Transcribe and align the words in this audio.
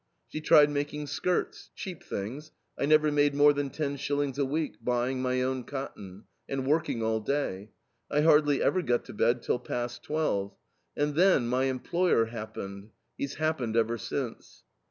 She 0.29 0.41
"tried 0.41 0.71
making 0.71 1.05
skirts... 1.05 1.69
cheap 1.75 2.01
things.... 2.01 2.51
I 2.75 2.87
never 2.87 3.11
made 3.11 3.35
more 3.35 3.53
than 3.53 3.69
ten 3.69 3.97
shillings 3.97 4.39
a 4.39 4.45
week, 4.45 4.77
buying 4.83 5.21
my 5.21 5.43
own 5.43 5.63
cotton, 5.63 6.23
and 6.49 6.65
working 6.65 7.03
all 7.03 7.19
day. 7.19 7.69
I 8.09 8.21
hardly 8.21 8.63
ever 8.63 8.81
got 8.81 9.05
to 9.05 9.13
bed 9.13 9.43
till 9.43 9.59
past 9.59 10.01
twelve.... 10.01 10.55
And 10.97 11.13
then... 11.13 11.45
my 11.47 11.65
employer 11.65 12.25
happened 12.25 12.89
he's 13.15 13.35
happened 13.35 13.77
ever 13.77 13.99
since." 13.99 14.63